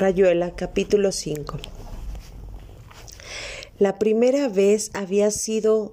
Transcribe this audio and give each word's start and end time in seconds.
Rayuela, 0.00 0.56
capítulo 0.56 1.12
5. 1.12 1.58
La 3.78 3.98
primera 3.98 4.48
vez 4.48 4.90
había 4.94 5.30
sido 5.30 5.92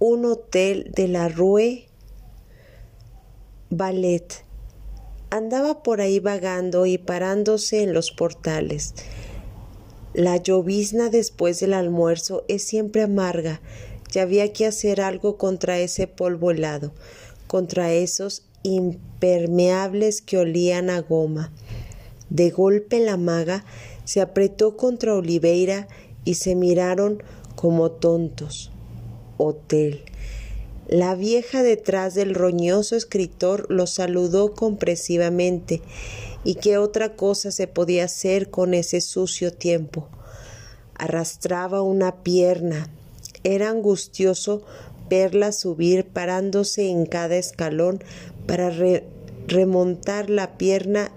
un 0.00 0.24
hotel 0.24 0.90
de 0.92 1.06
la 1.06 1.28
Rue 1.28 1.86
Ballet. 3.70 4.44
Andaba 5.30 5.84
por 5.84 6.00
ahí 6.00 6.18
vagando 6.18 6.84
y 6.84 6.98
parándose 6.98 7.84
en 7.84 7.94
los 7.94 8.10
portales. 8.10 8.94
La 10.12 10.38
llovizna 10.38 11.10
después 11.10 11.60
del 11.60 11.74
almuerzo 11.74 12.44
es 12.48 12.64
siempre 12.64 13.02
amarga 13.02 13.60
y 14.12 14.18
había 14.18 14.52
que 14.52 14.66
hacer 14.66 15.00
algo 15.00 15.38
contra 15.38 15.78
ese 15.78 16.08
polvo 16.08 16.50
helado, 16.50 16.92
contra 17.46 17.92
esos 17.92 18.48
impermeables 18.64 20.22
que 20.22 20.38
olían 20.38 20.90
a 20.90 21.02
goma. 21.02 21.52
De 22.34 22.50
golpe 22.50 22.98
la 22.98 23.16
maga 23.16 23.64
se 24.04 24.20
apretó 24.20 24.76
contra 24.76 25.14
Oliveira 25.14 25.86
y 26.24 26.34
se 26.34 26.56
miraron 26.56 27.22
como 27.54 27.92
tontos. 27.92 28.72
Hotel. 29.36 30.02
La 30.88 31.14
vieja 31.14 31.62
detrás 31.62 32.14
del 32.14 32.34
roñoso 32.34 32.96
escritor 32.96 33.66
lo 33.68 33.86
saludó 33.86 34.52
compresivamente. 34.52 35.80
¿Y 36.42 36.56
qué 36.56 36.76
otra 36.76 37.14
cosa 37.14 37.52
se 37.52 37.68
podía 37.68 38.06
hacer 38.06 38.50
con 38.50 38.74
ese 38.74 39.00
sucio 39.00 39.52
tiempo? 39.52 40.08
Arrastraba 40.96 41.82
una 41.82 42.24
pierna. 42.24 42.90
Era 43.44 43.70
angustioso 43.70 44.64
verla 45.08 45.52
subir 45.52 46.04
parándose 46.04 46.88
en 46.88 47.06
cada 47.06 47.36
escalón 47.36 48.02
para 48.48 48.72
remontar 49.46 50.30
la 50.30 50.58
pierna 50.58 51.12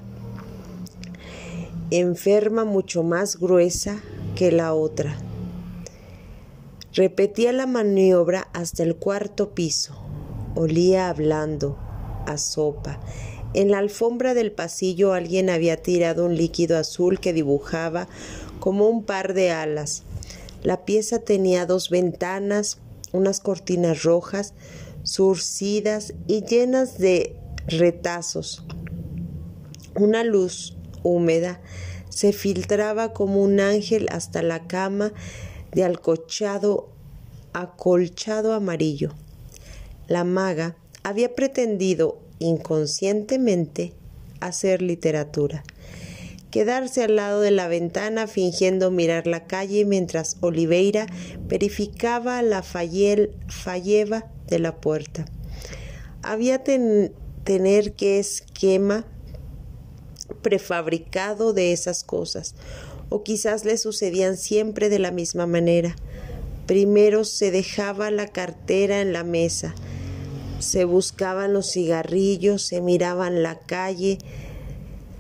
enferma 1.92 2.66
mucho 2.66 3.04
más 3.04 3.40
gruesa 3.40 4.02
que 4.36 4.52
la 4.52 4.74
otra. 4.74 5.18
Repetía 6.94 7.52
la 7.54 7.68
maniobra 7.68 8.50
hasta 8.54 8.84
el 8.84 8.96
cuarto 8.96 9.52
piso. 9.52 9.96
Olía 10.56 11.10
hablando, 11.10 11.78
a 12.26 12.38
sopa. 12.38 13.00
En 13.54 13.72
la 13.72 13.78
alfombra 13.78 14.34
del 14.34 14.52
pasillo 14.52 15.14
alguien 15.14 15.50
había 15.50 15.78
tirado 15.78 16.26
un 16.26 16.36
líquido 16.36 16.78
azul 16.78 17.20
que 17.20 17.34
dibujaba 17.34 18.08
como 18.60 18.90
un 18.90 19.04
par 19.04 19.34
de 19.34 19.52
alas. 19.52 20.04
La 20.64 20.86
pieza 20.86 21.20
tenía 21.20 21.66
dos 21.66 21.90
ventanas, 21.90 22.80
unas 23.14 23.40
cortinas 23.40 24.04
rojas, 24.04 24.54
surcidas 25.04 26.14
y 26.28 26.44
llenas 26.44 26.98
de 26.98 27.36
retazos. 27.68 28.66
Una 29.96 30.24
luz 30.24 30.77
húmeda 31.08 31.60
se 32.10 32.34
filtraba 32.34 33.14
como 33.14 33.42
un 33.42 33.60
ángel 33.60 34.08
hasta 34.12 34.42
la 34.42 34.68
cama 34.68 35.14
de 35.72 35.84
alcochado 35.84 36.90
acolchado 37.54 38.54
amarillo. 38.54 39.14
La 40.08 40.24
maga 40.24 40.76
había 41.04 41.34
pretendido 41.36 42.20
inconscientemente 42.40 43.94
hacer 44.40 44.82
literatura, 44.82 45.64
quedarse 46.52 47.04
al 47.04 47.16
lado 47.16 47.42
de 47.42 47.52
la 47.52 47.68
ventana 47.68 48.28
fingiendo 48.28 48.92
mirar 48.92 49.28
la 49.28 49.46
calle 49.46 49.86
mientras 49.86 50.38
Oliveira 50.42 51.08
verificaba 51.48 52.42
la 52.42 52.64
falleva 52.64 54.32
de 54.48 54.60
la 54.60 54.80
puerta. 54.80 55.26
Había 56.22 56.64
tener 56.64 57.94
que 57.94 58.20
esquema 58.20 59.06
prefabricado 60.42 61.54
de 61.54 61.74
esas 61.74 62.04
cosas, 62.04 62.56
o 63.10 63.24
quizás 63.24 63.66
le 63.66 63.78
sucedían 63.78 64.38
siempre 64.38 64.90
de 64.90 65.00
la 65.00 65.12
misma 65.12 65.48
manera. 65.48 65.96
Primero 66.66 67.24
se 67.24 67.52
dejaba 67.52 68.12
la 68.12 68.28
cartera 68.28 69.02
en 69.02 69.14
la 69.14 69.24
mesa, 69.24 69.74
se 70.60 70.86
buscaban 70.86 71.54
los 71.54 71.72
cigarrillos, 71.72 72.62
se 72.62 72.82
miraban 72.82 73.44
la 73.44 73.60
calle, 73.60 74.18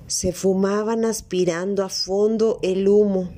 se 0.07 0.33
fumaban 0.33 1.05
aspirando 1.05 1.83
a 1.83 1.89
fondo 1.89 2.59
el 2.63 2.87
humo, 2.87 3.29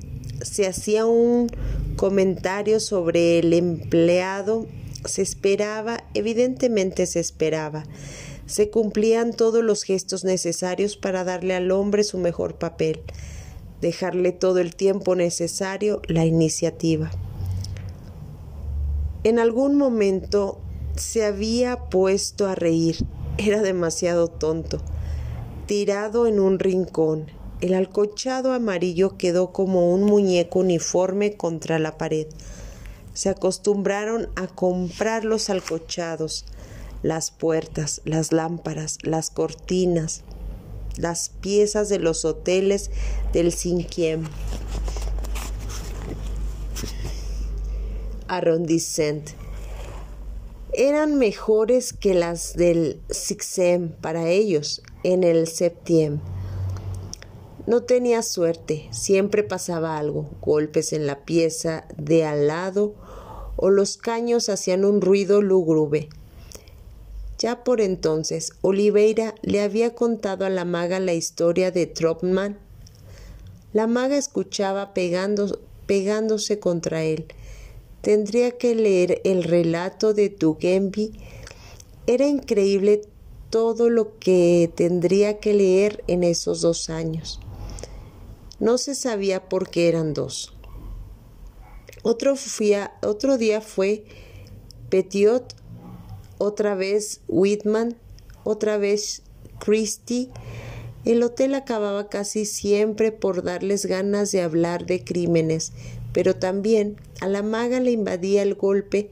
se 0.42 0.66
hacía 0.66 1.06
un 1.06 1.48
comentario 1.96 2.80
sobre 2.80 3.38
el 3.38 3.52
empleado, 3.52 4.66
se 5.04 5.22
esperaba, 5.22 6.04
evidentemente 6.14 7.06
se 7.06 7.20
esperaba, 7.20 7.84
se 8.50 8.68
cumplían 8.68 9.32
todos 9.32 9.62
los 9.62 9.84
gestos 9.84 10.24
necesarios 10.24 10.96
para 10.96 11.22
darle 11.22 11.54
al 11.54 11.70
hombre 11.70 12.02
su 12.02 12.18
mejor 12.18 12.56
papel, 12.56 13.00
dejarle 13.80 14.32
todo 14.32 14.58
el 14.58 14.74
tiempo 14.74 15.14
necesario 15.14 16.02
la 16.08 16.24
iniciativa. 16.24 17.12
En 19.22 19.38
algún 19.38 19.76
momento 19.76 20.58
se 20.96 21.24
había 21.24 21.76
puesto 21.90 22.48
a 22.48 22.56
reír, 22.56 22.96
era 23.38 23.62
demasiado 23.62 24.26
tonto, 24.26 24.80
tirado 25.66 26.26
en 26.26 26.40
un 26.40 26.58
rincón. 26.58 27.26
El 27.60 27.74
alcochado 27.74 28.52
amarillo 28.52 29.16
quedó 29.16 29.52
como 29.52 29.94
un 29.94 30.02
muñeco 30.02 30.58
uniforme 30.58 31.36
contra 31.36 31.78
la 31.78 31.96
pared. 31.96 32.26
Se 33.14 33.28
acostumbraron 33.28 34.28
a 34.34 34.48
comprar 34.48 35.24
los 35.24 35.50
alcochados, 35.50 36.46
las 37.02 37.30
puertas, 37.30 38.02
las 38.04 38.32
lámparas, 38.32 38.98
las 39.02 39.30
cortinas, 39.30 40.22
las 40.96 41.28
piezas 41.28 41.88
de 41.88 41.98
los 41.98 42.24
hoteles 42.24 42.90
del 43.32 43.52
cinquième 43.52 44.28
arrondissement 48.30 49.30
eran 50.72 51.18
mejores 51.18 51.92
que 51.92 52.14
las 52.14 52.54
del 52.54 53.00
sixem 53.10 53.90
para 54.00 54.28
ellos 54.28 54.82
en 55.02 55.24
el 55.24 55.48
septième. 55.48 56.20
No 57.66 57.82
tenía 57.82 58.22
suerte, 58.22 58.88
siempre 58.90 59.42
pasaba 59.42 59.98
algo, 59.98 60.30
golpes 60.40 60.92
en 60.92 61.06
la 61.06 61.24
pieza 61.24 61.86
de 61.96 62.24
al 62.24 62.46
lado 62.46 62.94
o 63.56 63.68
los 63.68 63.96
caños 63.96 64.48
hacían 64.48 64.84
un 64.84 65.00
ruido 65.00 65.42
lúgubre. 65.42 66.08
Ya 67.40 67.64
por 67.64 67.80
entonces, 67.80 68.52
Oliveira 68.60 69.34
le 69.40 69.62
había 69.62 69.94
contado 69.94 70.44
a 70.44 70.50
la 70.50 70.66
maga 70.66 71.00
la 71.00 71.14
historia 71.14 71.70
de 71.70 71.86
Tropman. 71.86 72.58
La 73.72 73.86
maga 73.86 74.18
escuchaba 74.18 74.92
pegándose 74.92 76.60
contra 76.60 77.02
él. 77.02 77.28
Tendría 78.02 78.58
que 78.58 78.74
leer 78.74 79.22
el 79.24 79.42
relato 79.42 80.12
de 80.12 80.28
Tugembi. 80.28 81.12
Era 82.06 82.26
increíble 82.26 83.00
todo 83.48 83.88
lo 83.88 84.18
que 84.18 84.70
tendría 84.74 85.40
que 85.40 85.54
leer 85.54 86.04
en 86.08 86.24
esos 86.24 86.60
dos 86.60 86.90
años. 86.90 87.40
No 88.58 88.76
se 88.76 88.94
sabía 88.94 89.48
por 89.48 89.70
qué 89.70 89.88
eran 89.88 90.12
dos. 90.12 90.52
Otro 92.02 92.36
día 93.38 93.60
fue 93.62 94.04
Petiot 94.90 95.54
otra 96.40 96.74
vez 96.74 97.20
Whitman, 97.28 97.96
otra 98.44 98.78
vez 98.78 99.22
Christie. 99.58 100.30
El 101.04 101.22
hotel 101.22 101.54
acababa 101.54 102.08
casi 102.08 102.46
siempre 102.46 103.12
por 103.12 103.42
darles 103.42 103.84
ganas 103.84 104.32
de 104.32 104.40
hablar 104.40 104.86
de 104.86 105.04
crímenes, 105.04 105.72
pero 106.12 106.34
también 106.34 106.96
a 107.20 107.28
la 107.28 107.42
maga 107.42 107.78
le 107.78 107.90
invadía 107.90 108.42
el 108.42 108.54
golpe, 108.54 109.10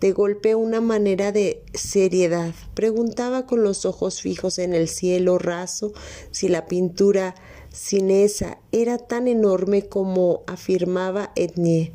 de 0.00 0.12
golpe 0.12 0.56
una 0.56 0.80
manera 0.80 1.30
de 1.30 1.62
seriedad. 1.74 2.52
Preguntaba 2.74 3.46
con 3.46 3.62
los 3.62 3.84
ojos 3.84 4.20
fijos 4.20 4.58
en 4.58 4.74
el 4.74 4.88
cielo 4.88 5.38
raso 5.38 5.92
si 6.32 6.48
la 6.48 6.66
pintura 6.66 7.36
esa 7.70 8.58
era 8.72 8.98
tan 8.98 9.28
enorme 9.28 9.86
como 9.86 10.42
afirmaba 10.46 11.32
Etnie 11.36 11.92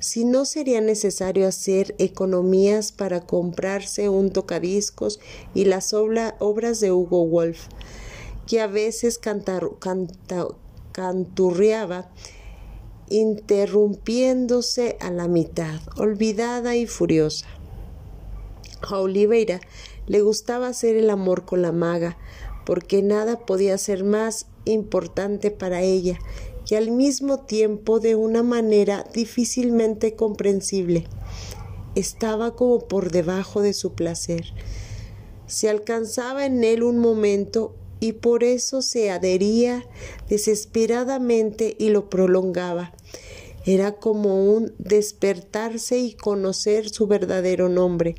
si 0.00 0.24
no 0.24 0.44
sería 0.44 0.80
necesario 0.80 1.48
hacer 1.48 1.94
economías 1.98 2.92
para 2.92 3.20
comprarse 3.20 4.08
un 4.08 4.30
tocadiscos 4.30 5.18
y 5.54 5.64
las 5.64 5.92
obras 5.92 6.80
de 6.80 6.92
Hugo 6.92 7.26
Wolf, 7.26 7.66
que 8.46 8.60
a 8.60 8.66
veces 8.66 9.18
canturreaba, 10.92 12.10
interrumpiéndose 13.10 14.96
a 15.00 15.10
la 15.10 15.28
mitad, 15.28 15.80
olvidada 15.96 16.76
y 16.76 16.86
furiosa. 16.86 17.46
A 18.82 18.98
Oliveira 19.00 19.60
le 20.06 20.20
gustaba 20.20 20.68
hacer 20.68 20.96
el 20.96 21.10
amor 21.10 21.44
con 21.44 21.62
la 21.62 21.72
maga, 21.72 22.16
porque 22.64 23.02
nada 23.02 23.40
podía 23.46 23.76
ser 23.78 24.04
más 24.04 24.46
importante 24.64 25.50
para 25.50 25.80
ella 25.82 26.18
y 26.68 26.74
al 26.74 26.90
mismo 26.90 27.40
tiempo 27.40 27.98
de 27.98 28.14
una 28.14 28.42
manera 28.42 29.04
difícilmente 29.14 30.14
comprensible. 30.14 31.04
Estaba 31.94 32.54
como 32.54 32.86
por 32.86 33.10
debajo 33.10 33.62
de 33.62 33.72
su 33.72 33.94
placer. 33.94 34.52
Se 35.46 35.68
alcanzaba 35.68 36.44
en 36.44 36.62
él 36.62 36.82
un 36.82 36.98
momento 36.98 37.74
y 38.00 38.12
por 38.12 38.44
eso 38.44 38.82
se 38.82 39.10
adhería 39.10 39.84
desesperadamente 40.28 41.74
y 41.78 41.88
lo 41.88 42.10
prolongaba. 42.10 42.92
Era 43.64 43.92
como 43.96 44.52
un 44.52 44.72
despertarse 44.78 45.98
y 45.98 46.12
conocer 46.12 46.88
su 46.90 47.06
verdadero 47.06 47.68
nombre, 47.68 48.14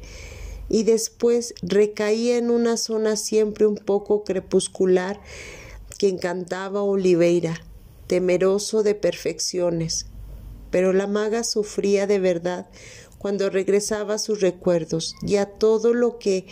y 0.69 0.84
después 0.84 1.56
recaía 1.62 2.38
en 2.38 2.51
una 2.51 2.78
zona 2.78 3.16
siempre 3.16 3.66
un 3.66 3.75
poco 3.75 4.24
crepuscular 4.24 5.19
que 5.98 6.07
encantaba 6.10 6.81
a 6.81 6.84
Oliveira, 6.84 7.63
temeroso 8.10 8.82
de 8.82 8.96
perfecciones. 8.96 10.08
Pero 10.72 10.94
la 10.94 11.06
maga 11.06 11.44
sufría 11.44 12.08
de 12.08 12.18
verdad 12.18 12.68
cuando 13.20 13.52
regresaba 13.52 14.16
a 14.16 14.20
sus 14.20 14.42
recuerdos 14.42 15.16
y 15.22 15.36
a 15.36 15.46
todo 15.46 15.94
lo 15.94 16.18
que 16.18 16.48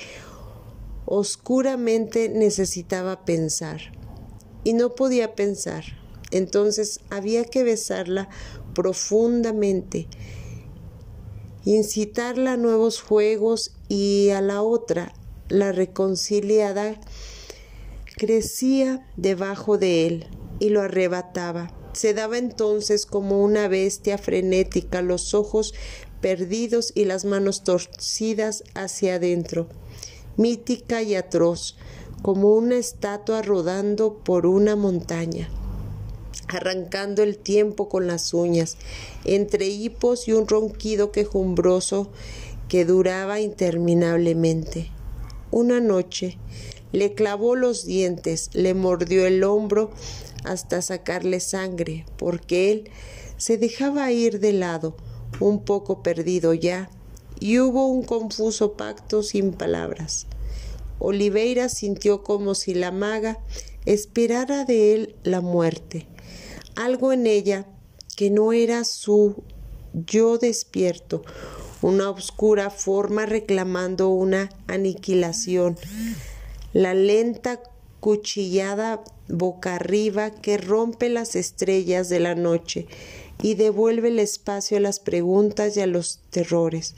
oscuramente 1.05 2.29
necesitaba 2.29 3.25
pensar. 3.25 3.81
Y 4.63 4.73
no 4.73 4.93
podía 4.93 5.33
pensar. 5.33 5.83
Entonces 6.29 6.99
había 7.09 7.43
que 7.43 7.63
besarla 7.63 8.29
profundamente, 8.75 10.07
incitarla 11.65 12.53
a 12.53 12.57
nuevos 12.57 13.01
juegos 13.01 13.73
y 13.87 14.29
a 14.29 14.41
la 14.41 14.61
otra, 14.61 15.13
la 15.49 15.71
reconciliada, 15.71 16.99
crecía 18.15 19.07
debajo 19.15 19.79
de 19.79 20.05
él 20.05 20.36
y 20.59 20.69
lo 20.69 20.81
arrebataba. 20.81 21.71
Se 21.93 22.13
daba 22.13 22.37
entonces 22.37 23.05
como 23.05 23.43
una 23.43 23.67
bestia 23.67 24.17
frenética, 24.17 25.01
los 25.01 25.33
ojos 25.33 25.73
perdidos 26.21 26.91
y 26.95 27.05
las 27.05 27.25
manos 27.25 27.63
torcidas 27.63 28.63
hacia 28.75 29.15
adentro 29.15 29.67
mítica 30.37 31.01
y 31.01 31.15
atroz, 31.15 31.75
como 32.21 32.53
una 32.53 32.77
estatua 32.77 33.41
rodando 33.41 34.19
por 34.23 34.45
una 34.45 34.75
montaña, 34.75 35.49
arrancando 36.47 37.23
el 37.23 37.37
tiempo 37.37 37.89
con 37.89 38.07
las 38.07 38.33
uñas, 38.33 38.77
entre 39.25 39.67
hipos 39.67 40.27
y 40.27 40.33
un 40.33 40.47
ronquido 40.47 41.11
quejumbroso 41.11 42.09
que 42.69 42.85
duraba 42.85 43.39
interminablemente. 43.39 44.91
Una 45.49 45.79
noche 45.79 46.37
le 46.91 47.13
clavó 47.13 47.55
los 47.55 47.85
dientes, 47.85 48.49
le 48.53 48.73
mordió 48.73 49.25
el 49.25 49.43
hombro 49.43 49.91
hasta 50.43 50.81
sacarle 50.81 51.39
sangre, 51.39 52.05
porque 52.17 52.71
él 52.71 52.89
se 53.37 53.57
dejaba 53.57 54.11
ir 54.11 54.39
de 54.39 54.53
lado, 54.53 54.95
un 55.39 55.63
poco 55.63 56.03
perdido 56.03 56.53
ya, 56.53 56.89
y 57.39 57.59
hubo 57.59 57.87
un 57.87 58.03
confuso 58.03 58.73
pacto 58.73 59.23
sin 59.23 59.53
palabras. 59.53 60.27
Oliveira 60.99 61.69
sintió 61.69 62.23
como 62.23 62.55
si 62.55 62.73
la 62.73 62.91
maga 62.91 63.39
esperara 63.85 64.65
de 64.65 64.93
él 64.93 65.15
la 65.23 65.41
muerte, 65.41 66.07
algo 66.75 67.13
en 67.13 67.27
ella 67.27 67.67
que 68.15 68.29
no 68.29 68.53
era 68.53 68.83
su 68.83 69.43
yo 69.93 70.37
despierto, 70.37 71.23
una 71.81 72.09
oscura 72.09 72.69
forma 72.69 73.25
reclamando 73.25 74.09
una 74.09 74.49
aniquilación, 74.67 75.77
la 76.73 76.93
lenta 76.93 77.61
cuchillada 78.07 79.03
boca 79.27 79.75
arriba 79.75 80.31
que 80.31 80.57
rompe 80.57 81.09
las 81.09 81.35
estrellas 81.35 82.07
de 82.07 82.21
la 82.21 82.35
noche 82.35 82.87
y 83.43 83.55
devuelve 83.55 84.07
el 84.07 84.19
espacio 84.19 84.77
a 84.77 84.79
las 84.79 85.01
preguntas 85.01 85.75
y 85.75 85.81
a 85.81 85.87
los 85.87 86.21
terrores. 86.29 86.95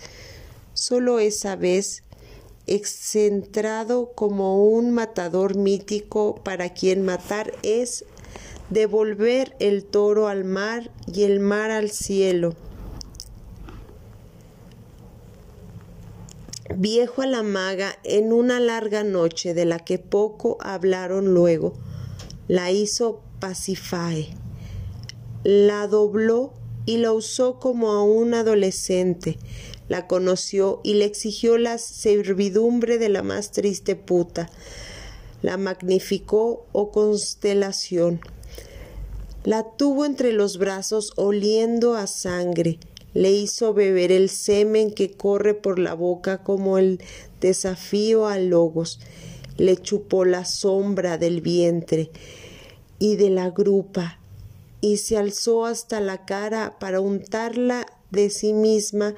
Solo 0.76 1.18
esa 1.18 1.56
vez, 1.56 2.04
excentrado 2.68 4.12
como 4.14 4.64
un 4.64 4.92
matador 4.92 5.56
mítico 5.56 6.36
para 6.44 6.76
quien 6.76 7.04
matar 7.04 7.54
es 7.64 8.06
devolver 8.70 9.56
el 9.60 9.86
toro 9.86 10.28
al 10.28 10.44
mar 10.44 10.92
y 11.12 11.24
el 11.24 11.40
mar 11.40 11.72
al 11.72 11.90
cielo. 11.90 12.54
Viejo 16.76 17.24
a 17.24 17.26
la 17.26 17.42
maga 17.44 17.98
en 18.04 18.32
una 18.32 18.60
larga 18.60 19.04
noche 19.04 19.54
de 19.54 19.66
la 19.66 19.80
que 19.80 19.98
poco 19.98 20.58
hablaron 20.62 21.34
luego, 21.34 21.74
la 22.48 22.72
hizo 22.72 23.22
Pacifae, 23.40 24.30
la 25.44 25.88
dobló 25.88 26.54
y 26.86 26.98
la 26.98 27.12
usó 27.12 27.60
como 27.60 27.92
a 27.92 28.04
un 28.04 28.34
adolescente, 28.34 29.40
la 29.88 30.08
conoció 30.08 30.80
y 30.84 30.94
le 30.94 31.06
exigió 31.06 31.58
la 31.58 31.80
servidumbre 31.80 32.98
de 32.98 33.10
la 33.10 33.24
más 33.24 33.52
triste 33.52 33.96
puta, 33.96 34.50
la 35.42 35.58
magnificó 35.58 36.68
o 36.72 36.92
constelación, 36.92 38.22
la 39.44 39.64
tuvo 39.64 40.06
entre 40.06 40.34
los 40.34 40.58
brazos 40.58 41.14
oliendo 41.16 41.96
a 41.96 42.08
sangre, 42.08 42.80
le 43.14 43.32
hizo 43.32 43.74
beber 43.74 44.12
el 44.12 44.30
semen 44.30 44.92
que 44.92 45.12
corre 45.12 45.54
por 45.54 45.80
la 45.80 45.94
boca 45.94 46.44
como 46.44 46.78
el 46.78 47.02
desafío 47.42 48.28
a 48.28 48.38
logos, 48.38 49.00
le 49.58 49.78
chupó 49.78 50.26
la 50.26 50.46
sombra 50.46 51.18
del 51.18 51.42
vientre 51.42 52.12
y 53.00 53.16
de 53.16 53.30
la 53.30 53.50
grupa, 53.50 54.20
y 54.82 54.98
se 54.98 55.18
alzó 55.18 55.66
hasta 55.66 56.00
la 56.00 56.26
cara 56.26 56.78
para 56.80 57.02
untarla 57.02 57.86
de 58.12 58.30
sí 58.30 58.54
misma 58.54 59.16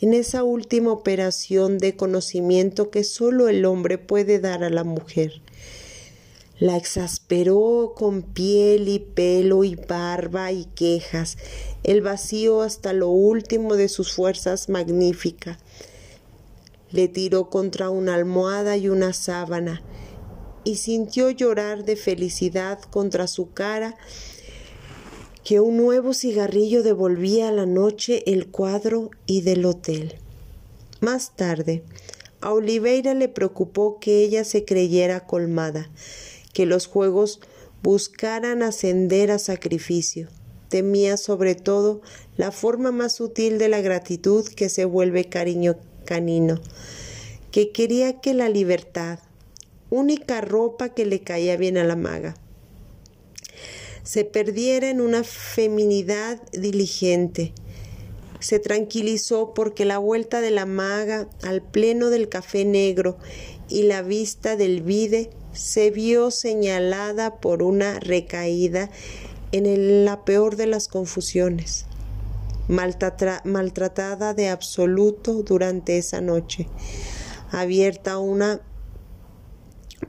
en 0.00 0.14
esa 0.14 0.42
última 0.42 0.92
operación 0.92 1.78
de 1.78 1.96
conocimiento 1.96 2.90
que 2.90 3.04
sólo 3.04 3.48
el 3.48 3.64
hombre 3.64 3.98
puede 3.98 4.38
dar 4.40 4.64
a 4.64 4.70
la 4.70 4.84
mujer. 4.84 5.42
La 6.62 6.76
exasperó 6.76 7.92
con 7.96 8.22
piel 8.22 8.86
y 8.86 9.00
pelo 9.00 9.64
y 9.64 9.74
barba 9.74 10.52
y 10.52 10.66
quejas, 10.76 11.36
el 11.82 12.02
vacío 12.02 12.62
hasta 12.62 12.92
lo 12.92 13.08
último 13.08 13.74
de 13.74 13.88
sus 13.88 14.12
fuerzas 14.12 14.68
magnífica. 14.68 15.58
Le 16.92 17.08
tiró 17.08 17.50
contra 17.50 17.90
una 17.90 18.14
almohada 18.14 18.76
y 18.76 18.88
una 18.88 19.12
sábana, 19.12 19.82
y 20.62 20.76
sintió 20.76 21.30
llorar 21.30 21.84
de 21.84 21.96
felicidad 21.96 22.80
contra 22.80 23.26
su 23.26 23.50
cara 23.50 23.96
que 25.42 25.58
un 25.58 25.76
nuevo 25.76 26.14
cigarrillo 26.14 26.84
devolvía 26.84 27.48
a 27.48 27.52
la 27.52 27.66
noche 27.66 28.22
el 28.32 28.46
cuadro 28.46 29.10
y 29.26 29.40
del 29.40 29.64
hotel. 29.64 30.14
Más 31.00 31.34
tarde, 31.34 31.82
a 32.40 32.52
Oliveira 32.52 33.14
le 33.14 33.28
preocupó 33.28 33.98
que 33.98 34.22
ella 34.22 34.44
se 34.44 34.64
creyera 34.64 35.26
colmada, 35.26 35.90
que 36.52 36.66
los 36.66 36.86
juegos 36.86 37.40
buscaran 37.82 38.62
ascender 38.62 39.30
a 39.30 39.38
sacrificio. 39.38 40.28
Temía 40.68 41.16
sobre 41.16 41.54
todo 41.54 42.00
la 42.36 42.50
forma 42.50 42.92
más 42.92 43.14
sutil 43.14 43.58
de 43.58 43.68
la 43.68 43.80
gratitud 43.80 44.46
que 44.48 44.68
se 44.68 44.84
vuelve 44.84 45.28
cariño 45.28 45.76
canino, 46.04 46.60
que 47.50 47.72
quería 47.72 48.20
que 48.20 48.34
la 48.34 48.48
libertad, 48.48 49.18
única 49.90 50.40
ropa 50.40 50.90
que 50.90 51.04
le 51.04 51.20
caía 51.20 51.56
bien 51.56 51.76
a 51.76 51.84
la 51.84 51.96
maga, 51.96 52.34
se 54.02 54.24
perdiera 54.24 54.90
en 54.90 55.00
una 55.00 55.24
feminidad 55.24 56.42
diligente. 56.52 57.52
Se 58.42 58.58
tranquilizó 58.58 59.54
porque 59.54 59.84
la 59.84 59.98
vuelta 59.98 60.40
de 60.40 60.50
la 60.50 60.66
maga 60.66 61.28
al 61.42 61.62
pleno 61.62 62.10
del 62.10 62.28
café 62.28 62.64
negro 62.64 63.16
y 63.68 63.84
la 63.84 64.02
vista 64.02 64.56
del 64.56 64.82
vide 64.82 65.30
se 65.52 65.92
vio 65.92 66.32
señalada 66.32 67.36
por 67.36 67.62
una 67.62 68.00
recaída 68.00 68.90
en 69.52 70.04
la 70.04 70.24
peor 70.24 70.56
de 70.56 70.66
las 70.66 70.88
confusiones, 70.88 71.86
maltratada 72.66 74.34
de 74.34 74.48
absoluto 74.48 75.44
durante 75.44 75.98
esa 75.98 76.20
noche, 76.20 76.66
abierta 77.52 78.18
una 78.18 78.60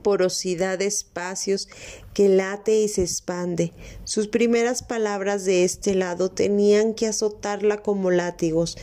porosidad 0.02 0.80
de 0.80 0.86
espacios 0.86 1.68
que 2.14 2.30
late 2.30 2.82
y 2.82 2.88
se 2.88 3.02
expande. 3.02 3.74
Sus 4.04 4.28
primeras 4.28 4.84
palabras 4.84 5.46
de 5.46 5.64
este 5.64 5.96
lado 5.96 6.30
tenían 6.30 6.94
que 6.94 7.08
azotarla 7.08 7.78
como 7.78 8.12
látigos 8.12 8.78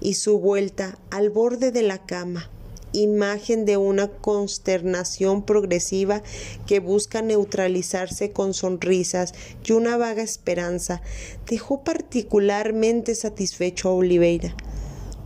y 0.00 0.14
su 0.14 0.38
vuelta 0.38 0.98
al 1.10 1.30
borde 1.30 1.70
de 1.70 1.82
la 1.82 2.04
cama 2.04 2.50
imagen 2.94 3.64
de 3.64 3.76
una 3.76 4.08
consternación 4.08 5.44
progresiva 5.44 6.22
que 6.66 6.80
busca 6.80 7.22
neutralizarse 7.22 8.32
con 8.32 8.54
sonrisas 8.54 9.34
y 9.64 9.72
una 9.72 9.96
vaga 9.96 10.22
esperanza, 10.22 11.02
dejó 11.46 11.82
particularmente 11.82 13.14
satisfecho 13.14 13.88
a 13.88 13.94
Oliveira, 13.94 14.54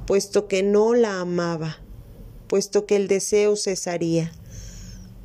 puesto 0.07 0.49
que 0.49 0.63
no 0.63 0.95
la 0.95 1.21
amaba, 1.21 1.79
puesto 2.49 2.87
que 2.87 2.97
el 2.97 3.09
deseo 3.09 3.57
cesaría. 3.57 4.33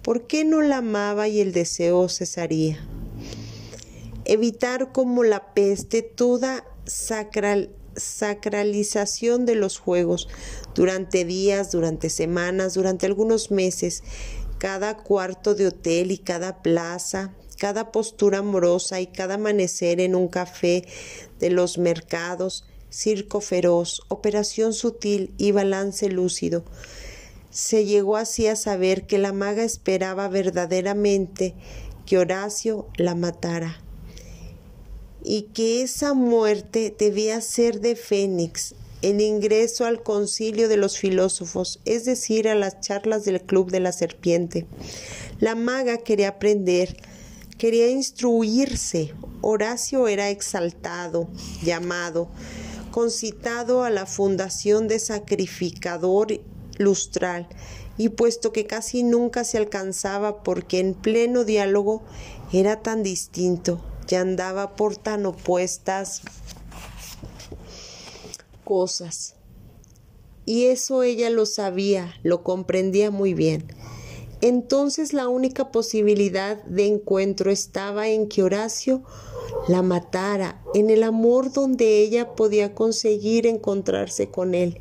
¿Por 0.04 0.28
qué 0.28 0.44
no 0.44 0.62
la 0.62 0.78
amaba 0.80 1.30
y 1.30 1.40
el 1.40 1.54
deseo 1.54 2.10
cesaría? 2.10 2.78
Evitar 4.26 4.92
como 4.92 5.24
la 5.24 5.54
peste 5.54 6.02
toda 6.02 6.66
sacralización 7.96 9.46
de 9.46 9.56
los 9.56 9.78
juegos 9.78 10.28
durante 10.76 11.24
días, 11.24 11.72
durante 11.72 12.10
semanas, 12.10 12.74
durante 12.74 13.06
algunos 13.06 13.50
meses, 13.50 14.04
cada 14.58 14.98
cuarto 14.98 15.56
de 15.56 15.68
hotel 15.68 16.12
y 16.12 16.18
cada 16.18 16.62
plaza, 16.62 17.34
cada 17.58 17.94
postura 17.94 18.40
amorosa 18.40 19.00
y 19.00 19.08
cada 19.08 19.36
amanecer 19.36 20.02
en 20.02 20.16
un 20.16 20.28
café 20.28 20.86
de 21.40 21.50
los 21.50 21.78
mercados, 21.78 22.66
circo 22.90 23.40
feroz, 23.40 24.02
operación 24.10 24.74
sutil 24.74 25.34
y 25.38 25.54
balance 25.54 26.10
lúcido. 26.10 26.66
Se 27.54 27.86
llegó 27.86 28.18
así 28.18 28.48
a 28.48 28.56
saber 28.56 29.06
que 29.06 29.20
la 29.20 29.32
maga 29.32 29.64
esperaba 29.64 30.28
verdaderamente 30.28 31.54
que 32.08 32.18
Horacio 32.18 32.88
la 32.98 33.14
matara 33.14 33.80
y 35.24 35.44
que 35.54 35.84
esa 35.84 36.16
muerte 36.16 36.96
debía 36.98 37.40
ser 37.42 37.80
de 37.80 37.96
Fénix, 37.96 38.74
el 39.04 39.22
ingreso 39.22 39.86
al 39.86 40.02
concilio 40.02 40.68
de 40.68 40.78
los 40.78 40.98
filósofos, 40.98 41.80
es 41.86 42.06
decir, 42.06 42.50
a 42.50 42.56
las 42.56 42.80
charlas 42.80 43.24
del 43.24 43.40
Club 43.44 43.70
de 43.70 43.82
la 43.82 43.92
Serpiente. 43.92 44.66
La 45.40 45.54
maga 45.54 46.00
quería 46.00 46.30
aprender, 46.30 46.98
quería 47.60 47.88
instruirse. 47.88 49.14
Horacio 49.42 50.08
era 50.08 50.32
exaltado, 50.32 51.30
llamado, 51.62 52.30
concitado 52.90 53.84
a 53.84 53.92
la 53.92 54.08
fundación 54.08 54.88
de 54.88 54.98
sacrificador 54.98 56.32
lustral, 56.78 57.48
y 57.98 58.10
puesto 58.10 58.52
que 58.52 58.66
casi 58.66 59.04
nunca 59.04 59.44
se 59.44 59.58
alcanzaba 59.58 60.44
porque 60.44 60.80
en 60.80 60.94
pleno 60.94 61.44
diálogo 61.44 62.02
era 62.52 62.82
tan 62.82 63.04
distinto, 63.04 63.82
ya 64.08 64.22
andaba 64.22 64.76
por 64.76 64.98
tan 64.98 65.26
opuestas 65.26 66.22
cosas. 68.64 69.36
Y 70.46 70.66
eso 70.66 71.04
ella 71.04 71.30
lo 71.30 71.46
sabía, 71.46 72.16
lo 72.24 72.44
comprendía 72.44 73.12
muy 73.12 73.34
bien. 73.34 73.66
Entonces 74.44 75.14
la 75.14 75.30
única 75.30 75.72
posibilidad 75.72 76.62
de 76.66 76.86
encuentro 76.86 77.50
estaba 77.50 78.10
en 78.10 78.28
que 78.28 78.44
Horacio 78.44 79.02
la 79.70 79.82
matara, 79.82 80.62
en 80.74 80.90
el 80.90 81.04
amor 81.04 81.54
donde 81.54 82.00
ella 82.00 82.36
podía 82.36 82.76
conseguir 82.76 83.48
encontrarse 83.48 84.28
con 84.28 84.54
él, 84.54 84.78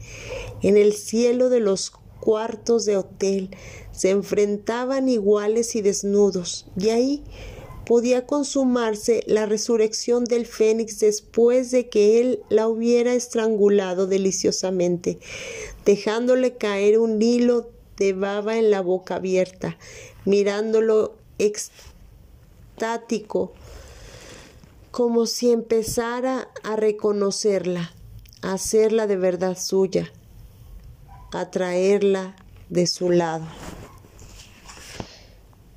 en 0.63 0.77
el 0.77 0.95
cielo 0.95 1.49
de 1.49 1.61
los 1.61 1.93
cuartos 2.19 2.87
de 2.87 2.97
hotel, 2.97 3.51
se 3.93 4.11
enfrentaban 4.11 5.09
iguales 5.09 5.77
y 5.77 5.81
desnudos, 5.81 6.67
y 6.77 6.89
ahí 6.89 7.23
podía 7.87 8.27
consumarse 8.27 9.23
la 9.29 9.47
resurrección 9.47 10.25
del 10.25 10.45
fénix 10.45 10.99
después 10.99 11.71
de 11.71 11.89
que 11.89 12.21
él 12.21 12.41
la 12.49 12.67
hubiera 12.67 13.15
estrangulado 13.15 14.09
deliciosamente, 14.09 15.21
dejándole 15.85 16.57
caer 16.57 16.99
un 16.99 17.23
hilo 17.23 17.71
de 17.97 18.13
baba 18.13 18.57
en 18.57 18.71
la 18.71 18.81
boca 18.81 19.17
abierta, 19.17 19.77
mirándolo 20.25 21.15
extático, 22.77 23.53
como 24.91 25.27
si 25.27 25.51
empezara 25.51 26.49
a 26.63 26.77
reconocerla, 26.77 27.93
a 28.43 28.53
hacerla 28.55 29.07
de 29.07 29.17
verdad 29.17 29.59
suya, 29.59 30.13
a 31.33 31.51
traerla 31.51 32.37
de 32.69 32.87
su 32.87 33.11
lado. 33.11 33.47